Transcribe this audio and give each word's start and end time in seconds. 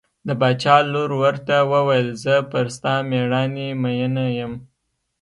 د 0.27 0.29
باچا 0.41 0.75
لور 0.93 1.11
ورته 1.21 1.55
وویل 1.71 2.09
زه 2.23 2.35
پر 2.51 2.65
ستا 2.75 2.93
مېړانې 3.09 3.67
مینه 3.81 4.25
یم. 4.37 4.53